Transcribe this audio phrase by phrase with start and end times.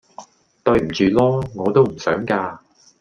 [0.63, 1.47] 對唔住囉！
[1.53, 2.59] 我都唔想架